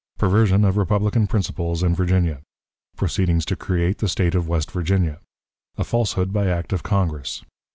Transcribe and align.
Perversion 0.17 0.65
of 0.65 0.77
Republican 0.77 1.27
Principles 1.27 1.83
in 1.83 1.93
Virginia. 1.93 2.41
Proceedings 2.97 3.45
to 3.45 3.55
create 3.55 3.99
the 3.99 4.09
State 4.09 4.33
of 4.33 4.47
West 4.47 4.71
Virginia. 4.71 5.19
A 5.77 5.83
Falsehood 5.83 6.33
by 6.33 6.47
Act 6.47 6.73
of 6.73 6.81
Congress. 6.81 7.43